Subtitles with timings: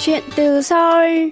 [0.00, 1.28] Chuyện từ Seoul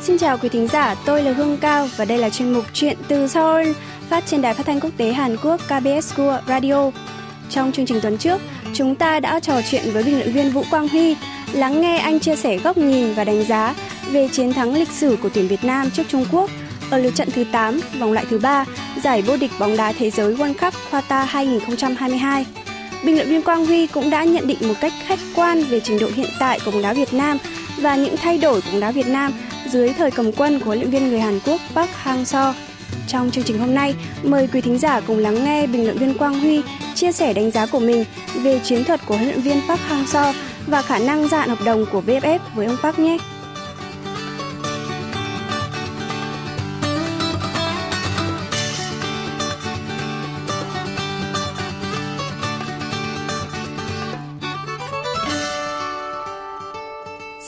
[0.00, 2.96] Xin chào quý thính giả, tôi là Hương Cao và đây là chuyên mục Chuyện
[3.08, 3.72] từ Seoul
[4.08, 6.90] phát trên đài phát thanh quốc tế Hàn Quốc KBS World Radio.
[7.50, 8.40] Trong chương trình tuần trước,
[8.74, 11.16] chúng ta đã trò chuyện với bình luận viên Vũ Quang Huy,
[11.52, 13.74] lắng nghe anh chia sẻ góc nhìn và đánh giá
[14.10, 16.50] về chiến thắng lịch sử của tuyển Việt Nam trước Trung Quốc
[16.90, 18.64] ở lượt trận thứ 8, vòng loại thứ 3,
[19.02, 22.46] giải vô địch bóng đá thế giới World Cup Qatar 2022.
[23.04, 25.98] Bình luận viên Quang Huy cũng đã nhận định một cách khách quan về trình
[25.98, 27.38] độ hiện tại của bóng đá Việt Nam
[27.80, 29.32] và những thay đổi của bóng đá Việt Nam
[29.70, 32.52] dưới thời cầm quân của huấn luyện viên người Hàn Quốc Park Hang-seo.
[33.08, 36.14] Trong chương trình hôm nay, mời quý thính giả cùng lắng nghe bình luận viên
[36.14, 36.62] Quang Huy
[36.94, 40.32] chia sẻ đánh giá của mình về chiến thuật của huấn luyện viên Park Hang-seo
[40.66, 43.18] và khả năng dạn hợp đồng của VFF với ông Park nhé.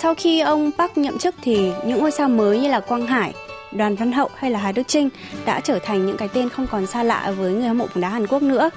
[0.09, 3.35] Sau khi ông Park nhậm chức thì những ngôi sao mới như là Quang Hải,
[3.73, 5.09] Đoàn Văn Hậu hay là Hà Đức Trinh
[5.47, 8.03] đã trở thành những cái tên không còn xa lạ với người hâm mộ bóng
[8.03, 8.71] đá Hàn Quốc nữa.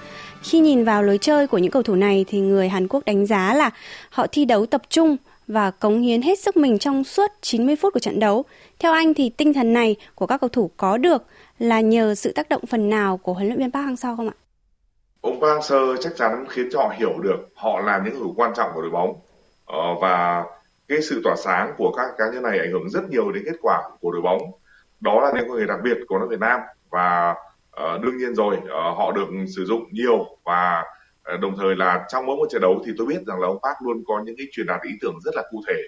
[0.44, 3.26] Khi nhìn vào lối chơi của những cầu thủ này thì người Hàn Quốc đánh
[3.26, 3.70] giá là
[4.10, 7.94] họ thi đấu tập trung và cống hiến hết sức mình trong suốt 90 phút
[7.94, 8.46] của trận đấu.
[8.80, 11.24] Theo anh thì tinh thần này của các cầu thủ có được
[11.60, 14.36] là nhờ sự tác động phần nào của huấn luyện viên Park Hang-seo không ạ?
[15.22, 18.34] Ông Park Hang-seo chắc chắn khiến cho họ hiểu được họ là những cầu thủ
[18.38, 19.14] quan trọng của đội bóng
[19.66, 20.44] ờ, và
[20.92, 23.58] cái sự tỏa sáng của các cá nhân này ảnh hưởng rất nhiều đến kết
[23.62, 24.42] quả của đội bóng.
[25.00, 27.36] Đó là những người đặc biệt của nước Việt Nam và
[27.84, 30.84] uh, đương nhiên rồi uh, họ được sử dụng nhiều và
[31.34, 33.60] uh, đồng thời là trong mỗi một trận đấu thì tôi biết rằng là ông
[33.64, 35.82] Park luôn có những cái truyền đạt ý tưởng rất là cụ thể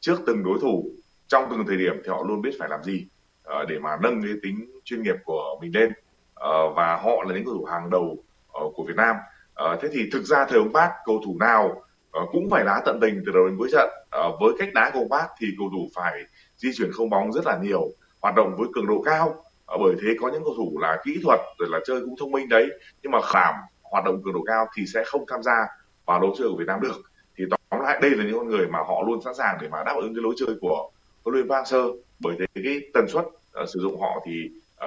[0.00, 0.90] trước từng đối thủ
[1.28, 3.06] trong từng thời điểm thì họ luôn biết phải làm gì
[3.48, 7.34] uh, để mà nâng cái tính chuyên nghiệp của mình lên uh, và họ là
[7.34, 8.16] những cầu thủ hàng đầu
[8.64, 9.16] uh, của Việt Nam.
[9.64, 11.82] Uh, thế thì thực ra thời ông Park cầu thủ nào
[12.22, 14.90] uh, cũng phải đá tận tình từ đầu đến cuối trận uh, với cách đá
[14.94, 16.22] của bác thì cầu thủ phải
[16.56, 17.90] di chuyển không bóng rất là nhiều
[18.22, 19.42] hoạt động với cường độ cao.
[19.66, 22.30] Ờ, bởi thế có những cầu thủ là kỹ thuật rồi là chơi cũng thông
[22.30, 22.66] minh đấy
[23.02, 25.66] nhưng mà khảm hoạt động cường độ cao thì sẽ không tham gia
[26.06, 27.02] vào lối chơi của Việt Nam được.
[27.36, 29.84] Thì tóm lại đây là những con người mà họ luôn sẵn sàng để mà
[29.84, 30.90] đáp ứng cái lối chơi của
[31.24, 31.82] huấn luyện viên Sơ
[32.20, 34.32] bởi thế cái tần suất uh, sử dụng họ thì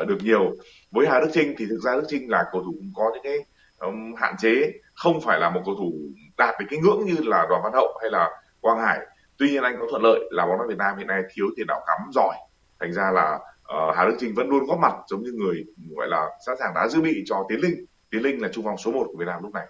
[0.02, 0.56] uh, được nhiều.
[0.92, 3.24] Với Hà Đức Trinh thì thực ra Đức Trinh là cầu thủ cũng có những
[3.24, 3.38] cái
[3.80, 4.72] um, hạn chế.
[4.94, 5.94] Không phải là một cầu thủ
[6.38, 8.30] đạt được cái ngưỡng như là Đoàn Văn Hậu hay là
[8.62, 9.00] Quang Hải
[9.40, 11.68] tuy nhiên anh có thuận lợi là bóng đá Việt Nam hiện nay thiếu tiền
[11.68, 12.36] đạo cắm giỏi
[12.80, 16.08] thành ra là uh, Hà Đức Trinh vẫn luôn góp mặt giống như người gọi
[16.08, 18.92] là sẵn sàng đá dự bị cho Tiến Linh Tiến Linh là trung phong số
[18.92, 19.66] 1 của Việt Nam lúc này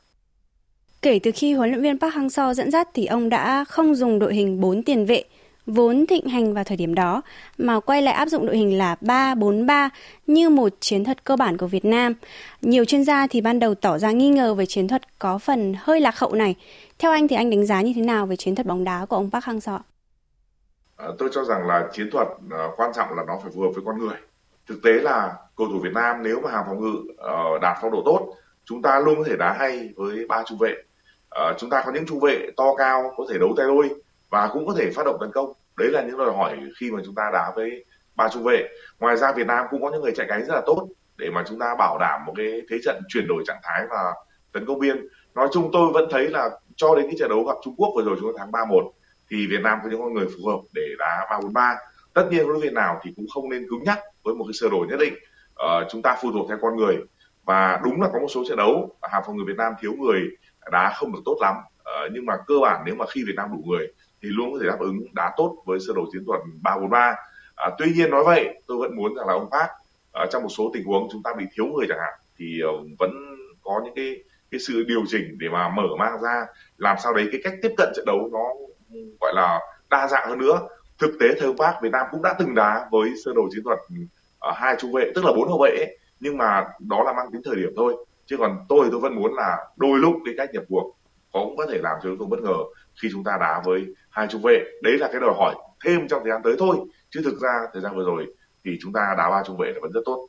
[1.02, 4.20] Kể từ khi huấn luyện viên Park Hang-seo dẫn dắt thì ông đã không dùng
[4.20, 5.24] đội hình 4 tiền vệ
[5.66, 7.22] vốn thịnh hành vào thời điểm đó
[7.58, 9.90] mà quay lại áp dụng đội hình là 3-4-3
[10.28, 12.14] như một chiến thuật cơ bản của Việt Nam.
[12.62, 15.74] Nhiều chuyên gia thì ban đầu tỏ ra nghi ngờ về chiến thuật có phần
[15.78, 16.56] hơi lạc hậu này.
[17.00, 19.16] Theo anh thì anh đánh giá như thế nào về chiến thuật bóng đá của
[19.16, 19.80] ông Park Hang-seo?
[20.98, 23.70] À, tôi cho rằng là chiến thuật à, quan trọng là nó phải phù hợp
[23.76, 24.18] với con người.
[24.68, 27.92] Thực tế là cầu thủ Việt Nam nếu mà hàng phòng ngự ờ, đạt phong
[27.92, 28.34] độ tốt,
[28.66, 30.74] chúng ta luôn có thể đá hay với ba trung vệ.
[31.30, 33.90] Ờ, chúng ta có những trung vệ to cao, có thể đấu tay đôi
[34.30, 35.54] và cũng có thể phát động tấn công.
[35.78, 38.68] Đấy là những đòi hỏi khi mà chúng ta đá với ba trung vệ.
[39.00, 41.44] Ngoài ra, Việt Nam cũng có những người chạy cánh rất là tốt để mà
[41.48, 44.14] chúng ta bảo đảm một cái thế trận chuyển đổi trạng thái và
[44.52, 45.08] tấn công biên.
[45.36, 46.50] Nói chung tôi vẫn thấy là
[46.80, 48.92] cho đến cái trận đấu gặp Trung Quốc vừa rồi chúng ta thắng 3-1
[49.30, 51.76] thì Việt Nam có những con người phù hợp để đá 3-4-3
[52.14, 54.54] tất nhiên huấn luyện viên nào thì cũng không nên cứng nhắc với một cái
[54.54, 55.14] sơ đồ nhất định.
[55.56, 56.98] Ờ, chúng ta phụ thuộc theo con người.
[57.46, 60.22] Và đúng là có một số trận đấu hàng phòng người Việt Nam thiếu người
[60.72, 61.56] đá không được tốt lắm.
[61.84, 63.88] Ờ, nhưng mà cơ bản nếu mà khi Việt Nam đủ người
[64.22, 67.16] thì luôn có thể đáp ứng đá tốt với sơ đồ chiến thuật 3-4-3 à,
[67.56, 69.70] ờ, tuy nhiên nói vậy tôi vẫn muốn rằng là ông Park
[70.24, 72.88] uh, trong một số tình huống chúng ta bị thiếu người chẳng hạn thì uh,
[73.00, 73.12] vẫn
[73.64, 76.46] có những cái cái sự điều chỉnh để mà mở mang ra,
[76.78, 78.44] làm sao đấy cái cách tiếp cận trận đấu nó,
[79.22, 80.60] gọi là, đa dạng hơn nữa.
[81.00, 83.80] Thực tế thời Park Việt Nam cũng đã từng đá với sơ đồ chiến thuật
[84.40, 85.98] ở hai trung vệ, tức là bốn hậu vệ ấy.
[86.20, 88.06] nhưng mà đó là mang tính thời điểm thôi.
[88.26, 90.96] Chứ còn tôi tôi vẫn muốn là đôi lúc cái cách nhập cuộc
[91.32, 92.58] cũng có thể làm cho chúng tôi bất ngờ
[93.02, 94.64] khi chúng ta đá với hai trung vệ.
[94.84, 96.78] Đấy là cái đòi hỏi thêm trong thời gian tới thôi.
[97.10, 98.26] Chứ thực ra thời gian vừa rồi
[98.66, 100.28] thì chúng ta đá ba trung vệ là vẫn rất tốt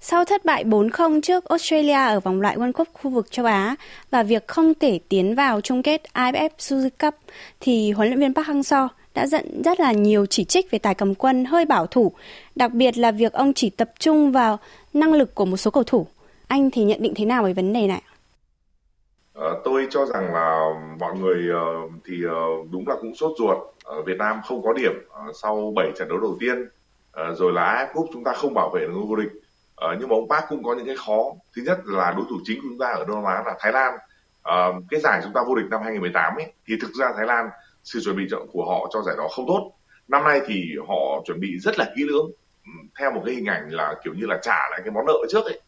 [0.00, 3.76] sau thất bại 4-0 trước Australia ở vòng loại World Cup khu vực châu Á
[4.10, 7.14] và việc không thể tiến vào chung kết AFF Suzuki Cup
[7.60, 8.88] thì huấn luyện viên Park Hang-seo
[9.18, 12.12] đã dẫn rất là nhiều chỉ trích về tài cầm quân hơi bảo thủ,
[12.56, 14.58] đặc biệt là việc ông chỉ tập trung vào
[14.92, 16.06] năng lực của một số cầu thủ.
[16.48, 18.02] Anh thì nhận định thế nào về vấn đề này?
[19.34, 20.60] À, tôi cho rằng là
[21.00, 23.56] mọi người uh, thì uh, đúng là cũng sốt ruột.
[23.84, 24.92] Ở Việt Nam không có điểm
[25.28, 28.54] uh, sau 7 trận đấu đầu tiên, uh, rồi là AFF Cup chúng ta không
[28.54, 29.42] bảo vệ được ngôi vô địch
[29.84, 31.24] uh, nhưng mà ông Park cũng có những cái khó.
[31.56, 33.72] Thứ nhất là đối thủ chính của chúng ta ở Đông Nam Á là Thái
[33.72, 33.94] Lan.
[33.94, 37.48] Uh, cái giải chúng ta vô địch năm 2018 ấy thì thực ra Thái Lan
[37.84, 39.72] sự chuẩn bị của họ cho giải đó không tốt.
[40.08, 42.30] Năm nay thì họ chuẩn bị rất là kỹ lưỡng.
[42.64, 45.18] Ừ, theo một cái hình ảnh là kiểu như là trả lại cái món nợ
[45.30, 45.60] trước ấy.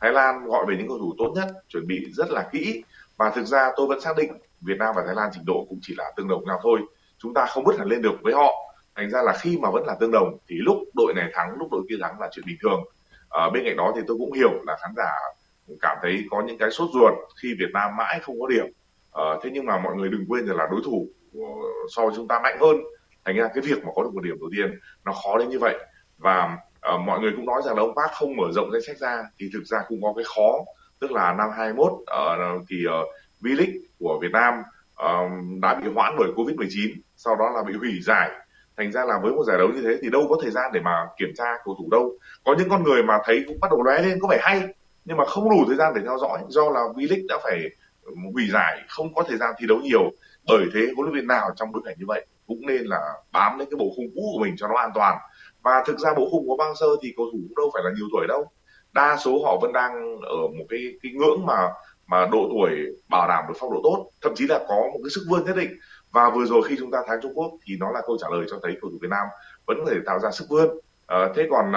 [0.00, 2.82] Thái Lan gọi về những cầu thủ tốt nhất chuẩn bị rất là kỹ.
[3.16, 5.78] Và thực ra tôi vẫn xác định Việt Nam và Thái Lan trình độ cũng
[5.82, 6.80] chỉ là tương đồng nhau thôi.
[7.18, 8.52] Chúng ta không bứt hẳn lên được với họ.
[8.96, 11.68] Thành ra là khi mà vẫn là tương đồng thì lúc đội này thắng lúc
[11.70, 12.84] đội kia thắng là chuyện bình thường
[13.30, 15.10] à, bên cạnh đó thì tôi cũng hiểu là khán giả
[15.80, 18.66] cảm thấy có những cái sốt ruột khi Việt Nam mãi không có điểm.
[19.12, 21.40] À, thế nhưng mà mọi người đừng quên rằng là đối thủ ờ,
[21.96, 22.76] so với chúng ta mạnh hơn.
[23.24, 25.58] Thành ra cái việc mà có được một điểm đầu tiên nó khó đến như
[25.58, 25.74] vậy.
[26.18, 28.96] Và à, mọi người cũng nói rằng là ông Park không mở rộng danh sách
[28.96, 30.58] ra thì thực ra cũng có cái khó.
[31.00, 32.06] Tức là năm 21 uh,
[32.70, 33.08] thì uh,
[33.40, 34.54] V-League của Việt Nam
[35.04, 38.30] uh, đã bị hoãn bởi Covid-19 sau đó là bị hủy giải
[38.78, 40.80] thành ra là với một giải đấu như thế thì đâu có thời gian để
[40.80, 42.12] mà kiểm tra cầu thủ đâu.
[42.44, 44.62] Có những con người mà thấy cũng bắt đầu lóe lên có vẻ hay,
[45.04, 47.58] nhưng mà không đủ thời gian để theo dõi, do là V-League đã phải
[48.32, 50.10] hủy giải, không có thời gian thi đấu nhiều.
[50.46, 53.00] Bởi thế huấn luyện viên nào trong bối cảnh như vậy cũng nên là
[53.32, 55.18] bám lên cái bộ khung cũ của mình cho nó an toàn.
[55.62, 57.90] Và thực ra bộ khung của bang sơ thì cầu thủ cũng đâu phải là
[57.96, 58.46] nhiều tuổi đâu.
[58.92, 59.92] Đa số họ vẫn đang
[60.22, 61.68] ở một cái cái ngưỡng mà
[62.06, 62.70] mà độ tuổi
[63.08, 64.10] bảo đảm được phong độ tốt.
[64.22, 65.70] Thậm chí là có một cái sức vươn nhất định
[66.12, 68.46] và vừa rồi khi chúng ta thắng Trung Quốc thì nó là câu trả lời
[68.50, 69.26] cho thấy cầu thủ Việt Nam
[69.66, 70.68] vẫn có thể tạo ra sức vươn.
[71.06, 71.72] À, thế còn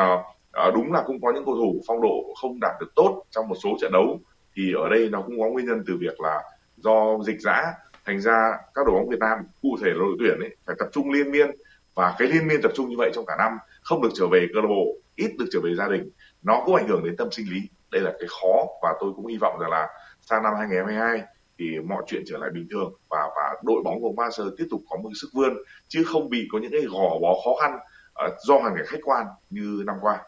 [0.52, 3.48] à, đúng là cũng có những cầu thủ phong độ không đạt được tốt trong
[3.48, 4.20] một số trận đấu
[4.56, 6.44] thì ở đây nó cũng có nguyên nhân từ việc là
[6.78, 7.74] do dịch giã
[8.06, 10.88] thành ra các đội bóng Việt Nam cụ thể là đội tuyển ấy phải tập
[10.92, 11.52] trung liên miên.
[11.96, 14.48] Và cái liên miên tập trung như vậy trong cả năm không được trở về
[14.54, 16.10] câu lạc bộ ít được trở về gia đình
[16.44, 17.62] nó cũng ảnh hưởng đến tâm sinh lý.
[17.92, 19.88] Đây là cái khó và tôi cũng hy vọng rằng là
[20.22, 21.22] sang năm 2022
[21.62, 24.82] thì mọi chuyện trở lại bình thường và và đội bóng của Master tiếp tục
[24.90, 25.54] có một sức vươn
[25.88, 27.80] chứ không bị có những cái gò bó khó khăn
[28.26, 30.20] uh, do hoàn cảnh khách quan như năm qua.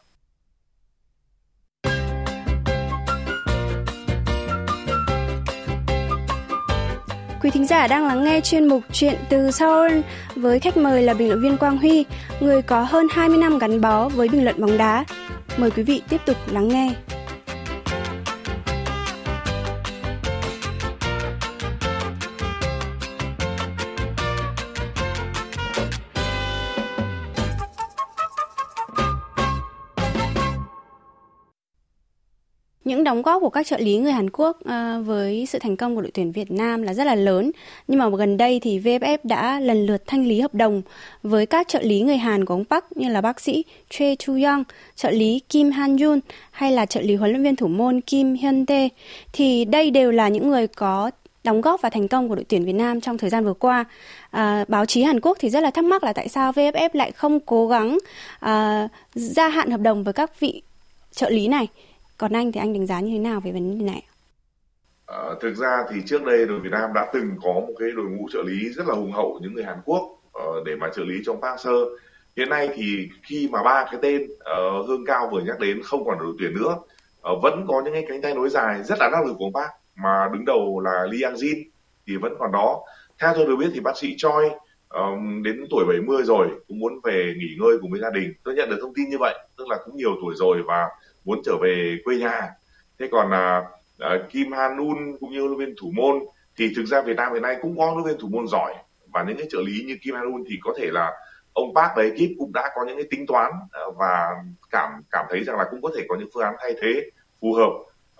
[7.42, 10.00] Quý thính giả đang lắng nghe chuyên mục Chuyện từ Seoul
[10.36, 12.06] với khách mời là bình luận viên Quang Huy,
[12.40, 15.06] người có hơn 20 năm gắn bó với bình luận bóng đá.
[15.58, 16.94] Mời quý vị tiếp tục lắng nghe.
[32.86, 35.96] Những đóng góp của các trợ lý người Hàn Quốc ờ, với sự thành công
[35.96, 37.52] của đội tuyển Việt Nam là rất là lớn.
[37.88, 40.82] Nhưng mà gần đây thì VFF đã lần lượt thanh lý hợp đồng
[41.24, 44.34] với các trợ lý người Hàn của ông Park như là bác sĩ Choi Chu
[44.34, 44.64] Young,
[44.96, 46.20] trợ lý Kim Han Jun
[46.52, 48.90] hay là trợ lý huấn luyện viên thủ môn Kim Hyun Tae.
[49.34, 51.12] Thì đây đều là những người có
[51.44, 53.86] đóng góp và thành công của đội tuyển Việt Nam trong thời gian vừa qua.
[54.32, 57.12] À, báo chí Hàn Quốc thì rất là thắc mắc là tại sao VFF lại
[57.12, 57.98] không cố gắng
[58.40, 60.62] à, gia hạn hợp đồng với các vị
[61.12, 61.68] trợ lý này
[62.18, 64.06] còn anh thì anh đánh giá như thế nào về vấn đề này?
[65.06, 68.06] À, thực ra thì trước đây đội Việt Nam đã từng có một cái đội
[68.06, 71.04] ngũ trợ lý rất là hùng hậu những người Hàn Quốc uh, để mà trợ
[71.04, 71.74] lý trong Park Seo.
[72.38, 76.06] Hiện nay thì khi mà ba cái tên uh, Hương Cao vừa nhắc đến không
[76.06, 76.76] còn đội tuyển nữa,
[77.32, 79.54] uh, vẫn có những cái cánh tay nối dài rất là năng lực của ông
[79.54, 81.64] Park mà đứng đầu là Lee Yang Jin
[82.08, 82.84] thì vẫn còn đó.
[83.20, 84.50] Theo tôi được biết thì bác sĩ Choi
[84.90, 88.34] um, đến tuổi 70 rồi cũng muốn về nghỉ ngơi cùng với gia đình.
[88.44, 90.88] Tôi nhận được thông tin như vậy, tức là cũng nhiều tuổi rồi và
[91.26, 92.50] muốn trở về quê nhà.
[93.00, 93.66] Thế còn là
[94.04, 96.16] uh, Kim Hanun cũng như huấn luyện viên thủ môn
[96.58, 98.74] thì thực ra Việt Nam hiện nay cũng có huấn luyện viên thủ môn giỏi.
[99.14, 101.12] Và những cái trợ lý như Kim Hanun thì có thể là
[101.54, 103.52] ông Park và ekip cũng đã có những cái tính toán
[103.88, 104.30] uh, và
[104.70, 107.10] cảm cảm thấy rằng là cũng có thể có những phương án thay thế
[107.42, 107.72] phù hợp.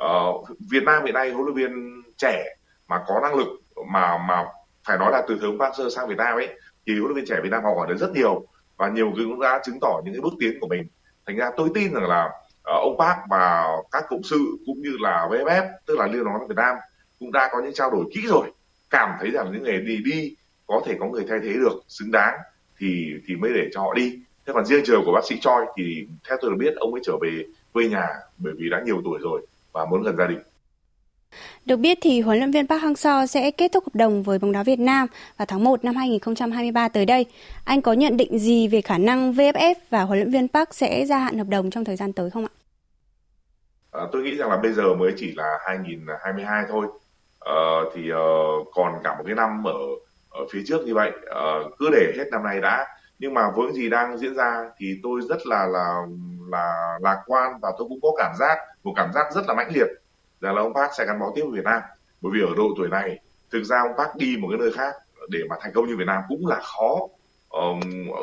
[0.06, 2.44] Uh, Việt Nam hiện nay huấn luyện viên trẻ
[2.88, 3.48] mà có năng lực
[3.88, 4.46] mà mà
[4.88, 6.48] phải nói là từ thời ông Park Sơ sang Việt Nam ấy
[6.88, 8.46] thì huấn luyện viên trẻ Việt Nam học hỏi được rất nhiều
[8.78, 10.88] và nhiều người cũng đã chứng tỏ những cái bước tiến của mình.
[11.28, 12.32] Thành ra tôi tin rằng là
[12.64, 16.40] Ờ, ông Park và các cộng sự cũng như là VFF tức là Liên đoàn
[16.40, 16.76] bóng Việt Nam
[17.20, 18.52] cũng đã có những trao đổi kỹ rồi,
[18.90, 20.36] cảm thấy rằng những người đi đi
[20.68, 22.40] có thể có người thay thế được xứng đáng
[22.80, 24.20] thì thì mới để cho họ đi.
[24.46, 27.02] Thế còn riêng trường của bác sĩ Choi thì theo tôi được biết, ông ấy
[27.06, 27.44] trở về
[27.74, 30.40] quê nhà bởi vì đã nhiều tuổi rồi và muốn gần gia đình
[31.66, 34.52] được biết thì huấn luyện viên Park Hang-seo sẽ kết thúc hợp đồng với bóng
[34.52, 37.26] đá Việt Nam vào tháng 1 năm 2023 tới đây.
[37.64, 41.06] Anh có nhận định gì về khả năng VFF và huấn luyện viên Park sẽ
[41.06, 42.54] gia hạn hợp đồng trong thời gian tới không ạ?
[43.92, 46.88] À, tôi nghĩ rằng là bây giờ mới chỉ là 2022 thôi.
[47.40, 47.56] À,
[47.96, 49.80] thì uh, còn cả một cái năm ở
[50.30, 52.88] ở phía trước như vậy uh, cứ để hết năm nay đã
[53.20, 56.02] nhưng mà với gì đang diễn ra thì tôi rất là là
[56.52, 59.72] là lạc quan và tôi cũng có cảm giác một cảm giác rất là mãnh
[59.74, 59.88] liệt
[60.44, 61.82] rằng là ông Park sẽ gắn bó tiếp với Việt Nam.
[62.22, 63.20] Bởi vì ở độ tuổi này
[63.52, 64.94] thực ra ông Park đi một cái nơi khác
[65.30, 67.00] để mà thành công như Việt Nam cũng là khó.
[67.50, 67.80] Um,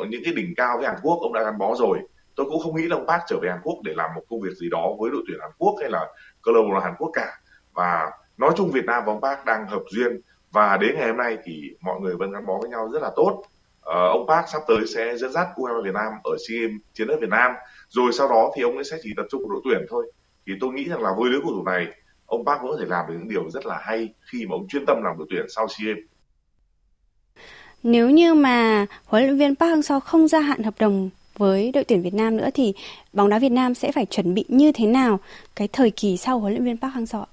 [0.09, 1.99] những cái đỉnh cao với Hàn Quốc ông đã gắn bó rồi.
[2.35, 4.41] Tôi cũng không nghĩ là ông Park trở về Hàn Quốc để làm một công
[4.41, 6.07] việc gì đó với đội tuyển Hàn Quốc hay là
[6.41, 7.37] câu lạc bộ Hàn Quốc cả.
[7.73, 10.21] Và nói chung Việt Nam và ông Park đang hợp duyên.
[10.51, 13.11] Và đến ngày hôm nay thì mọi người vẫn gắn bó với nhau rất là
[13.15, 13.43] tốt.
[13.81, 17.07] Ờ, ông Park sắp tới sẽ dẫn dắt U23 Việt Nam ở SEA Games chiến
[17.07, 17.51] đất Việt Nam.
[17.89, 20.11] Rồi sau đó thì ông ấy sẽ chỉ tập trung vào đội tuyển thôi.
[20.47, 21.87] Thì tôi nghĩ rằng là với lứa cầu thủ này
[22.31, 24.67] ông Park vẫn có thể làm được những điều rất là hay khi mà ông
[24.67, 26.03] chuyên tâm làm đội tuyển sau SEA Games
[27.83, 31.83] nếu như mà huấn luyện viên Park Hang-seo không gia hạn hợp đồng với đội
[31.83, 32.73] tuyển Việt Nam nữa thì
[33.13, 35.19] bóng đá Việt Nam sẽ phải chuẩn bị như thế nào
[35.55, 37.23] cái thời kỳ sau huấn luyện viên Park Hang-seo?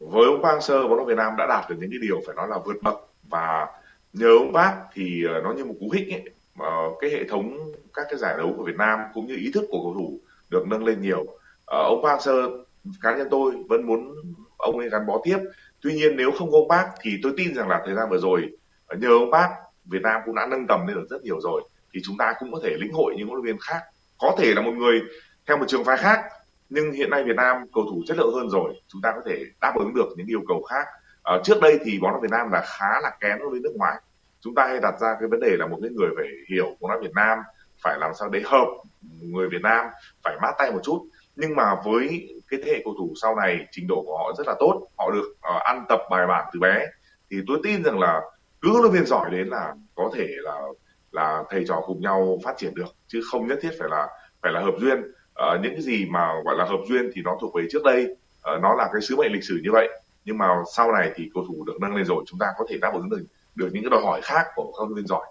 [0.00, 2.36] Với ông Park Hang-seo, bóng đá Việt Nam đã đạt được những cái điều phải
[2.36, 3.66] nói là vượt bậc và
[4.12, 6.22] nhờ ông Park thì ờ, nó như một cú hích ấy,
[6.54, 6.66] mà
[7.00, 9.82] cái hệ thống các cái giải đấu của Việt Nam cũng như ý thức của
[9.82, 10.18] cầu thủ
[10.50, 11.26] được nâng lên nhiều.
[11.64, 12.62] Ờ, ông Park Hang-seo
[13.02, 14.14] cá nhân tôi vẫn muốn
[14.56, 15.38] ông ấy gắn bó tiếp.
[15.80, 18.18] Tuy nhiên nếu không có ông bác thì tôi tin rằng là thời gian vừa
[18.18, 18.48] rồi
[18.86, 19.48] ờ, nhờ ông bác
[19.84, 21.62] Việt Nam cũng đã nâng tầm lên được rất nhiều rồi.
[21.94, 23.82] Thì chúng ta cũng có thể lĩnh hội những huấn luyện viên khác.
[24.18, 25.00] Có thể là một người
[25.46, 26.20] theo một trường phái khác
[26.74, 28.74] nhưng hiện nay Việt Nam cầu thủ chất lượng hơn rồi.
[28.88, 30.86] Chúng ta có thể đáp ứng được những yêu cầu khác.
[31.22, 33.72] À, trước đây thì bóng đá Việt Nam là khá là kém đối với nước
[33.76, 33.94] ngoài.
[34.40, 36.90] Chúng ta hay đặt ra cái vấn đề là một cái người phải hiểu bóng
[36.90, 37.38] đá Việt Nam
[37.82, 38.66] phải làm sao để hợp
[39.20, 39.86] người Việt Nam
[40.24, 41.06] phải mát tay một chút.
[41.36, 44.46] Nhưng mà với cái thế hệ cầu thủ sau này trình độ của họ rất
[44.46, 44.88] là tốt.
[44.98, 46.86] Họ được uh, ăn tập bài bản từ bé.
[47.30, 48.20] Thì tôi tin rằng là
[48.60, 50.62] cứ huấn luyện viên giỏi đến là có thể là
[51.12, 54.08] là thầy trò cùng nhau phát triển được chứ không nhất thiết phải là
[54.42, 55.00] phải là hợp duyên.
[55.00, 58.06] Uh, những cái gì mà gọi là hợp duyên thì nó thuộc về trước đây.
[58.54, 59.88] Uh, nó là cái sứ mệnh lịch sử như vậy.
[60.24, 62.78] Nhưng mà sau này thì cầu thủ được nâng lên rồi chúng ta có thể
[62.80, 65.26] đáp ứng được được những cái đòi hỏi khác của các huấn luyện viên giỏi.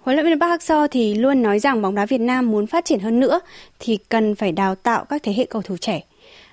[0.00, 2.84] Huấn luyện viên Park Hang-seo thì luôn nói rằng bóng đá Việt Nam muốn phát
[2.84, 3.40] triển hơn nữa
[3.78, 6.00] thì cần phải đào tạo các thế hệ cầu thủ trẻ.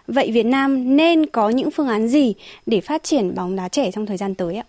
[0.07, 2.35] Vậy Việt Nam nên có những phương án gì
[2.65, 4.63] để phát triển bóng đá trẻ trong thời gian tới ạ?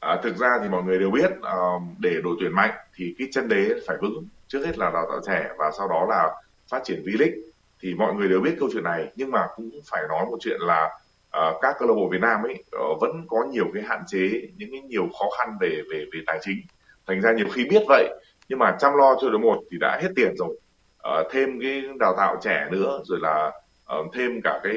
[0.00, 3.28] À, thực ra thì mọi người đều biết uh, để đội tuyển mạnh thì cái
[3.32, 6.28] chân đế phải vững trước hết là đào tạo trẻ và sau đó là
[6.70, 7.40] phát triển V-League
[7.80, 10.60] thì mọi người đều biết câu chuyện này nhưng mà cũng phải nói một chuyện
[10.60, 10.84] là
[11.38, 14.30] uh, các câu lạc bộ Việt Nam ấy uh, vẫn có nhiều cái hạn chế
[14.56, 16.60] những cái nhiều khó khăn về về về tài chính
[17.10, 18.08] thành ra nhiều khi biết vậy
[18.48, 20.48] nhưng mà chăm lo cho đội một thì đã hết tiền rồi.
[20.48, 23.52] Uh, thêm cái đào tạo trẻ nữa rồi là
[23.98, 24.74] uh, thêm cả cái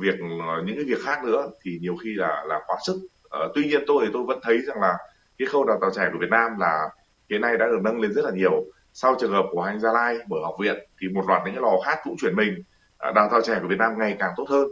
[0.00, 0.14] việc
[0.48, 2.96] ờ, những cái việc khác nữa thì nhiều khi là là quá sức.
[3.26, 4.96] Uh, tuy nhiên tôi thì tôi vẫn thấy rằng là
[5.38, 6.88] cái khâu đào tạo trẻ của Việt Nam là
[7.30, 8.64] hiện nay đã được nâng lên rất là nhiều.
[8.92, 11.62] Sau trường hợp của anh Gia Lai mở học viện thì một loạt những cái
[11.62, 12.62] lò khác cũng chuyển mình.
[13.14, 14.68] Đào tạo trẻ của Việt Nam ngày càng tốt hơn.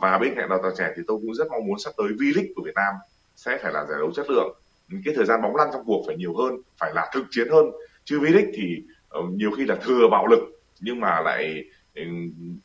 [0.00, 2.52] Và bên cạnh đào tạo trẻ thì tôi cũng rất mong muốn sắp tới V-League
[2.56, 2.94] của Việt Nam
[3.36, 4.56] sẽ phải là giải đấu chất lượng
[5.04, 7.64] cái thời gian bóng lăn trong cuộc phải nhiều hơn phải là thực chiến hơn.
[8.04, 10.40] Chứ V-League thì ờ, nhiều khi là thừa bạo lực
[10.80, 11.64] nhưng mà lại
[11.94, 12.02] ừ,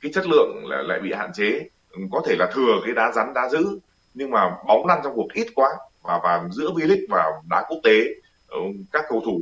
[0.02, 1.70] cái chất lượng lại, lại bị hạn chế.
[1.92, 3.80] Ừ, có thể là thừa cái đá rắn đá giữ
[4.14, 5.70] nhưng mà bóng lăn trong cuộc ít quá
[6.04, 8.04] và và giữa V-League và đá quốc tế
[8.48, 8.60] ừ,
[8.92, 9.42] các cầu thủ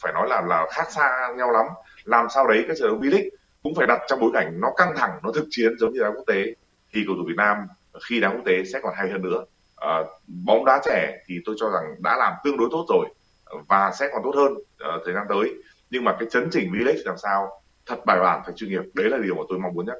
[0.00, 1.66] phải nói là là khác xa nhau lắm.
[2.04, 3.28] Làm sao đấy các trận đấu V-League
[3.62, 6.10] cũng phải đặt trong bối cảnh nó căng thẳng nó thực chiến giống như đá
[6.16, 6.54] quốc tế.
[6.92, 7.56] Thì cầu thủ Việt Nam
[8.08, 9.44] khi đá quốc tế sẽ còn hay hơn nữa
[9.76, 13.06] à, bóng đá trẻ thì tôi cho rằng đã làm tương đối tốt rồi
[13.68, 15.54] và sẽ còn tốt hơn uh, thời gian tới
[15.90, 19.10] nhưng mà cái chấn chỉnh V-League làm sao thật bài bản phải chuyên nghiệp đấy
[19.10, 19.98] là điều mà tôi mong muốn nhất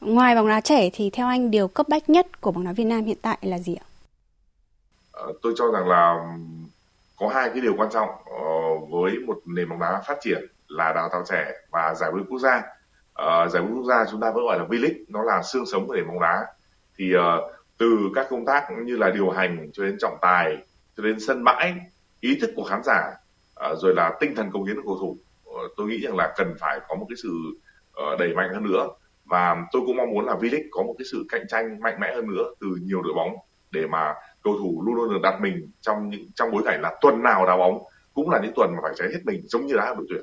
[0.00, 2.84] Ngoài bóng đá trẻ thì theo anh điều cấp bách nhất của bóng đá Việt
[2.84, 3.86] Nam hiện tại là gì ạ?
[5.12, 6.14] Ờ, tôi cho rằng là
[7.16, 10.92] có hai cái điều quan trọng ờ, với một nền bóng đá phát triển là
[10.92, 12.62] đào tạo trẻ và giải vô quốc gia.
[13.22, 15.86] Uh, giải vô quốc gia chúng ta vẫn gọi là V-League, nó là xương sống
[15.86, 16.46] của nền bóng đá.
[16.96, 20.56] Thì uh, từ các công tác như là điều hành cho đến trọng tài,
[20.96, 21.74] cho đến sân bãi,
[22.20, 23.12] ý thức của khán giả,
[23.54, 26.34] ờ, rồi là tinh thần công hiến của cầu thủ, ờ, tôi nghĩ rằng là
[26.36, 27.30] cần phải có một cái sự
[27.92, 28.88] ờ, đẩy mạnh hơn nữa.
[29.24, 32.14] Và tôi cũng mong muốn là V-League có một cái sự cạnh tranh mạnh mẽ
[32.14, 33.36] hơn nữa từ nhiều đội bóng
[33.70, 36.98] để mà cầu thủ luôn luôn được đặt mình trong những trong bối cảnh là
[37.00, 39.74] tuần nào đá bóng cũng là những tuần mà phải cháy hết mình giống như
[39.76, 40.22] đá đội tuyển.